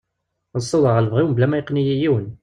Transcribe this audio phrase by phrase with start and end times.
[0.55, 2.27] Ad siwḍeɣ ɣer lebɣi-w mebla ma yeqqen-iyi yiwen.